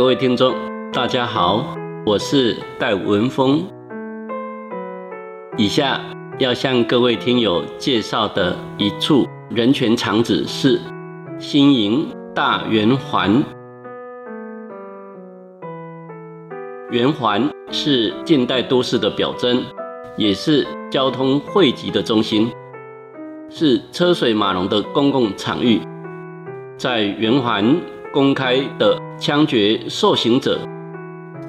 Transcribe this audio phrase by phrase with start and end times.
[0.00, 0.54] 各位听众，
[0.94, 3.62] 大家好，我是戴文峰。
[5.58, 6.00] 以下
[6.38, 10.80] 要向各位听友介绍的一处人权场址是
[11.38, 13.44] 新营大圆环。
[16.90, 19.62] 圆环是近代都市的表征，
[20.16, 22.50] 也是交通汇集的中心，
[23.50, 25.78] 是车水马龙的公共场域。
[26.78, 27.78] 在圆环
[28.12, 30.58] 公开的枪决受刑者，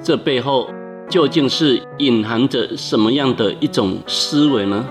[0.00, 0.70] 这背后
[1.08, 4.84] 究竟是隐含着什么样的一种思维呢？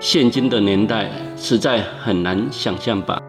[0.00, 3.20] 现今的年代实在很难想象吧。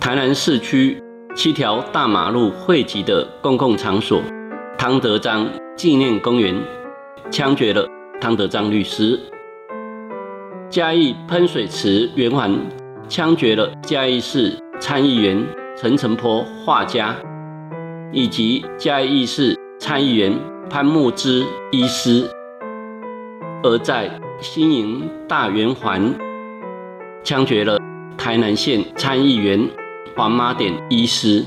[0.00, 1.00] 台南市区
[1.36, 4.20] 七条大马路汇集的公共场所——
[4.76, 6.52] 汤德章纪念公园，
[7.30, 7.86] 枪决了
[8.20, 9.16] 汤德章律师；
[10.68, 12.58] 嘉义喷水池圆环。
[13.08, 15.40] 枪决了嘉义市参议员
[15.78, 17.14] 陈澄波画家，
[18.10, 20.32] 以及嘉义市参议员
[20.70, 22.26] 潘木之医师；
[23.62, 24.10] 而在
[24.40, 26.14] 新营大圆环，
[27.22, 27.78] 枪决了
[28.16, 29.68] 台南县参议员
[30.16, 31.44] 黄妈典医师。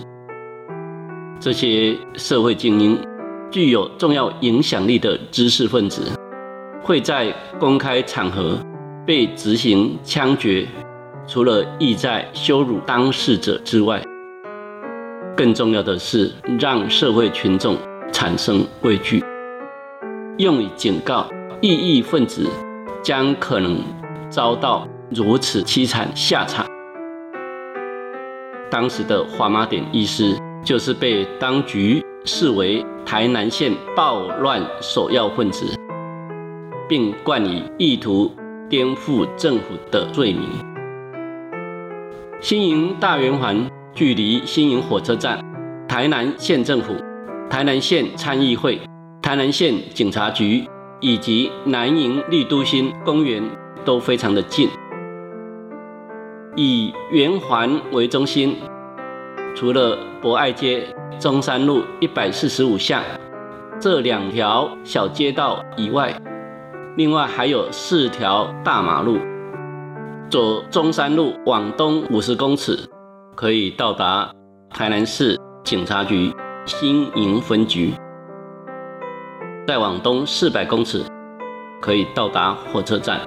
[1.39, 3.01] 这些社会精英，
[3.49, 6.03] 具有重要影响力的知识分子，
[6.83, 8.59] 会在公开场合
[9.07, 10.67] 被执行枪决。
[11.25, 14.01] 除了意在羞辱当事者之外，
[15.39, 17.77] 更重要的是让社会群众
[18.11, 19.23] 产生畏惧，
[20.37, 21.25] 用以警告
[21.61, 22.45] 异议分子
[23.01, 23.81] 将可能
[24.29, 26.67] 遭到如此凄惨下场。
[28.69, 35.65] 当时的华马典医师就是被当局视为台南县暴乱首要分子，
[36.89, 38.29] 并冠以意图
[38.67, 40.49] 颠覆政府的罪名。
[42.41, 43.55] 新营大圆环
[43.93, 45.39] 距离新营火车站、
[45.87, 46.93] 台南县政府、
[47.49, 48.79] 台南县参议会、
[49.21, 50.63] 台南县警察局
[50.99, 53.43] 以及南营绿都新公园
[53.83, 54.69] 都非常的近。
[56.55, 58.57] 以圆环为中心，
[59.55, 60.85] 除了博爱街、
[61.19, 63.01] 中山路一百四十五巷
[63.79, 66.13] 这两条小街道以外，
[66.97, 69.17] 另外还有四条大马路。
[70.29, 72.77] 走中山路往东五十公尺，
[73.39, 74.29] 可以到达
[74.69, 76.29] 台南市警察局
[76.65, 77.93] 新营分局；
[79.65, 81.05] 再往东四百公尺，
[81.79, 83.21] 可以到达火车站。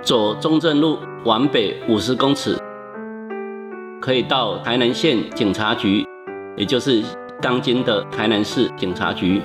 [0.00, 2.56] 走中正路往北五十公尺，
[4.00, 6.02] 可以到台南县警察局，
[6.56, 7.04] 也就是
[7.42, 9.42] 当今的台南市警察局。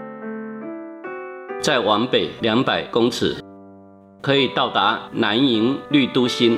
[1.60, 3.36] 再往北两百公尺。
[4.22, 6.58] 可以到达南营绿都新，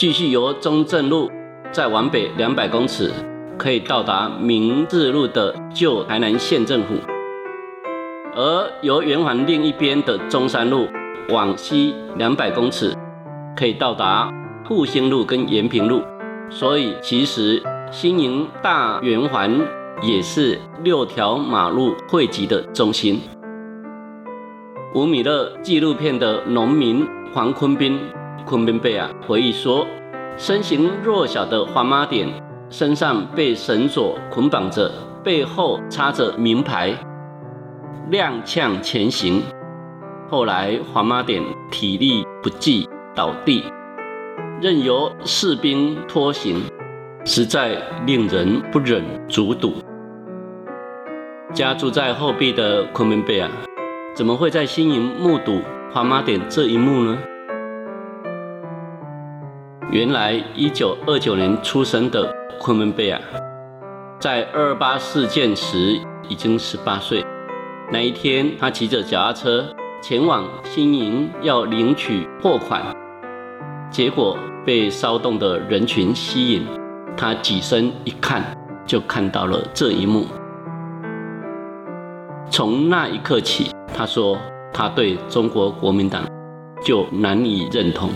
[0.00, 1.30] 继续由中正路
[1.70, 3.12] 再往北两百公尺，
[3.58, 6.94] 可以到达明治路的旧台南县政府；
[8.34, 10.88] 而由圆环另一边的中山路
[11.28, 12.96] 往西两百公尺，
[13.54, 14.32] 可以到达
[14.66, 16.00] 复兴路跟延平路。
[16.48, 19.54] 所以，其实新营大圆环
[20.00, 23.20] 也是六条马路汇集的中心。
[24.94, 28.00] 吴米勒纪录片的农民黄坤斌
[28.50, 29.86] 昆明贝啊回忆说，
[30.36, 32.28] 身形弱小的黄妈点
[32.68, 34.90] 身上被绳索捆绑着，
[35.22, 36.92] 背后插着名牌，
[38.10, 39.40] 踉跄前行。
[40.28, 41.40] 后来黄妈点
[41.70, 43.62] 体力不济倒地，
[44.60, 46.60] 任由士兵拖行，
[47.24, 49.74] 实在令人不忍卒睹。
[51.54, 53.48] 家住在后壁的昆明贝啊。
[54.16, 55.60] 怎么会在新营目睹
[55.92, 57.16] 花妈点这一幕呢？
[59.92, 63.20] 原来，一九二九年出生的昆文贝尔，
[64.20, 67.24] 在二八事件时已经十八岁。
[67.90, 69.66] 那一天，他骑着脚踏车
[70.00, 72.80] 前往新营要领取货款，
[73.90, 76.64] 结果被骚动的人群吸引。
[77.16, 78.44] 他起身一看，
[78.86, 80.24] 就看到了这一幕。
[82.48, 83.72] 从那一刻起。
[83.92, 84.38] 他说
[84.72, 86.24] ：“他对中国国民党
[86.82, 88.08] 就难以认同。”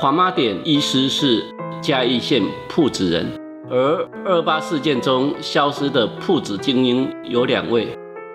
[0.00, 1.44] 黄妈点医师是
[1.82, 3.26] 嘉义县铺子人，
[3.68, 7.86] 而二八事件中消失的铺子精英有两位，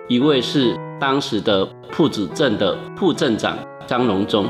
[0.06, 4.46] 一位是当时的铺子镇的副镇长张荣忠，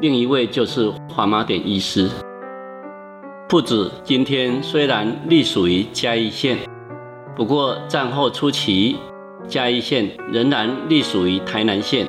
[0.00, 2.10] 另一位就是黄妈点医师。
[3.48, 6.58] 铺子今天虽然隶属于嘉义县。
[7.36, 8.96] 不过战后初期，
[9.46, 12.08] 嘉义县仍然隶属于台南县，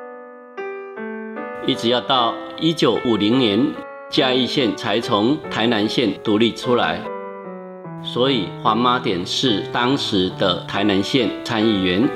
[1.68, 3.64] 一直要到一九五零年
[4.12, 7.00] 嘉义县才从台南县独立出来，
[8.02, 12.10] 所以黄妈点是当时的台南县参议员。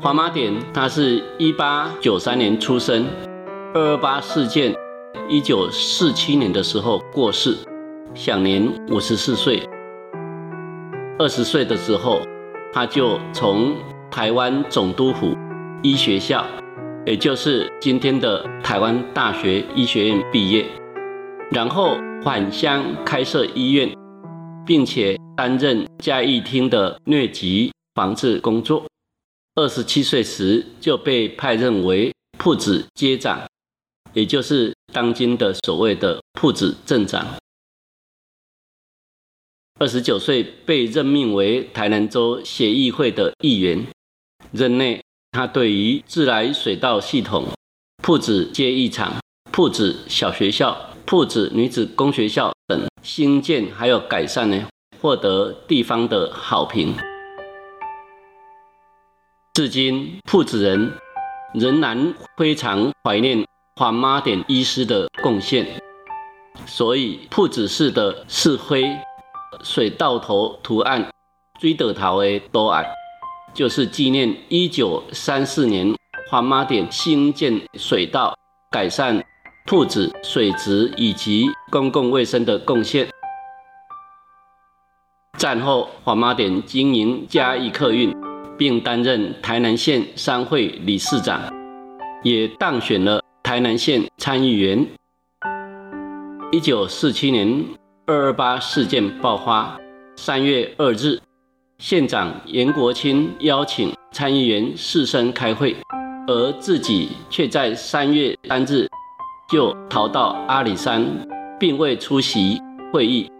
[0.00, 3.04] 黄妈点他是一八九三年出生，
[3.74, 4.72] 二二八事件
[5.28, 7.56] 一九四七年的时候过世，
[8.14, 9.68] 享年五十四岁。
[11.18, 12.20] 二十岁的时候，
[12.72, 13.74] 他就从
[14.12, 15.36] 台湾总督府
[15.82, 16.46] 医学校，
[17.06, 20.66] 也就是今天的台湾大学医学院毕业，
[21.50, 23.90] 然后返乡开设医院，
[24.66, 28.84] 并且担任嘉义厅的疟疾防治工作。
[29.54, 33.48] 二十七岁时就被派任为铺子街长，
[34.12, 37.26] 也就是当今的所谓的铺子镇长。
[39.78, 43.86] 二十九岁被任命为台南州协议会的议员，
[44.52, 45.02] 任内
[45.32, 47.46] 他对于自来水道系统、
[48.02, 49.14] 铺子街一场、
[49.52, 54.66] 铺子小学校、铺子女子工学校等新建还有改善呢，
[55.00, 56.96] 获得地方的好评。
[59.54, 60.92] 至今，铺子人
[61.54, 65.64] 仍然非常怀念黄妈点医师的贡献，
[66.66, 68.84] 所以铺子市的市徽
[69.62, 71.08] 水稻头图案
[71.60, 72.84] 追得头的图案，
[73.52, 75.94] 就是纪念一九三四年
[76.28, 78.34] 黄妈点兴建水稻、
[78.70, 79.22] 改善
[79.66, 83.08] 铺子水质以及公共卫生的贡献。
[85.38, 88.14] 战后，黄妈点经营嘉义客运。
[88.60, 91.40] 并担任台南县商会理事长，
[92.22, 94.86] 也当选了台南县参议员。
[96.52, 97.64] 一九四七年
[98.06, 99.80] 二二八事件爆发，
[100.14, 101.18] 三月二日，
[101.80, 105.74] 县长严国清邀请参议员士绅开会，
[106.26, 108.86] 而自己却在三月三日
[109.50, 111.02] 就逃到阿里山，
[111.58, 112.60] 并未出席
[112.92, 113.32] 会议。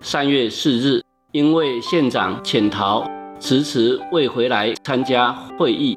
[0.00, 1.00] 三月四日，
[1.30, 3.08] 因为县长潜逃。
[3.38, 5.96] 迟迟未回来参加会议，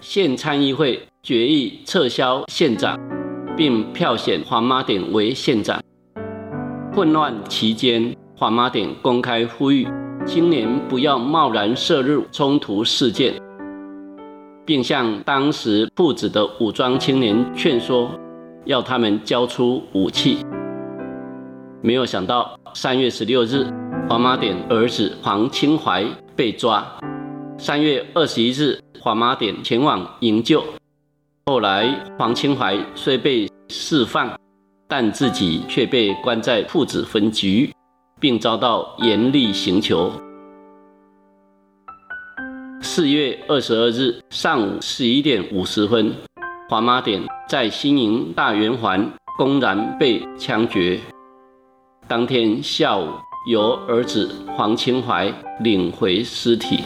[0.00, 2.98] 县参议会决议撤销县长，
[3.54, 5.82] 并票选黄妈点为县长。
[6.94, 9.86] 混乱期间，黄妈点公开呼吁
[10.26, 13.32] 青年不要贸然涉入冲突事件，
[14.64, 18.10] 并向当时铺子的武装青年劝说，
[18.64, 20.44] 要他们交出武器。
[21.80, 23.64] 没有想到，三月十六日，
[24.08, 26.04] 黄妈点儿子黄清怀。
[26.34, 26.84] 被抓。
[27.56, 30.62] 三月二十一日，黄妈点前往营救。
[31.46, 31.88] 后来，
[32.18, 34.38] 黄清怀虽被释放，
[34.86, 37.72] 但自己却被关在铺子分局，
[38.20, 40.12] 并遭到严厉刑求。
[42.80, 46.14] 四月二十二日上午十一点五十分，
[46.68, 51.00] 黄妈点在新营大圆环公然被枪决。
[52.06, 53.08] 当天下午。
[53.46, 56.82] 由儿子黄清怀领回尸体。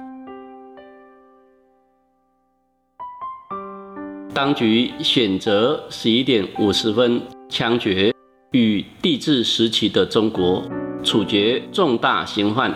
[4.35, 8.15] 当局选择十一点五十分枪决，
[8.53, 10.62] 与帝制时期的中国
[11.02, 12.73] 处决重大刑犯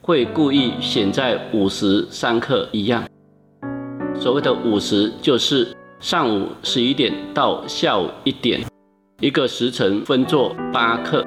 [0.00, 3.04] 会故意选在午时三刻一样。
[4.14, 5.68] 所谓的午时，就是
[6.00, 8.60] 上午十一点到下午一点，
[9.20, 11.24] 一个时辰分作八刻。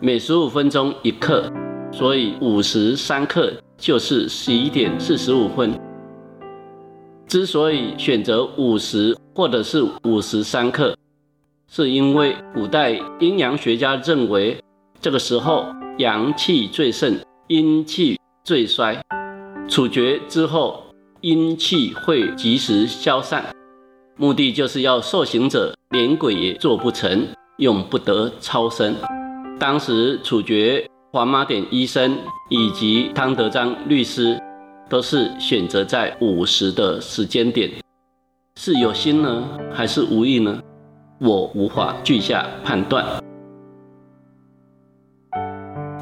[0.00, 1.50] 每十五分钟一刻，
[1.92, 5.72] 所以午时三刻就是十一点四十五分。
[7.28, 10.96] 之所以选择午时或者是午时三刻，
[11.68, 14.60] 是因为古代阴阳学家认为
[15.02, 15.66] 这个时候
[15.98, 17.18] 阳气最盛，
[17.48, 18.96] 阴气最衰。
[19.68, 20.80] 处决之后，
[21.22, 23.44] 阴气会及时消散，
[24.16, 27.26] 目的就是要受刑者连鬼也做不成，
[27.58, 28.94] 永不得超生。
[29.58, 32.16] 当时处决黄妈点医生
[32.48, 34.40] 以及汤德章律师，
[34.88, 37.68] 都是选择在午时的时间点，
[38.54, 40.60] 是有心呢，还是无意呢？
[41.20, 43.04] 我无法具下判断。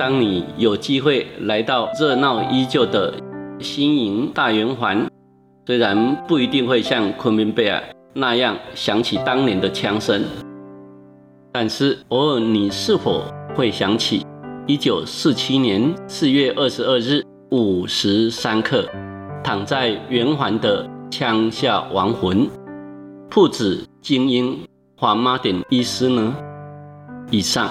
[0.01, 3.13] 当你有机会来到热闹依旧的
[3.59, 5.07] 新营大圆环，
[5.67, 7.83] 虽然不一定会像昆明贝尔
[8.15, 10.25] 那样响起当年的枪声，
[11.53, 13.23] 但是偶尔你是否？
[13.55, 14.25] 会想起
[14.67, 18.89] 一九四七年四月二十二日五时三刻，
[19.45, 22.49] 躺在圆环的枪下亡魂，
[23.29, 24.59] 铺子精英
[24.97, 26.35] 黄妈点医师呢？
[27.31, 27.69] 以上。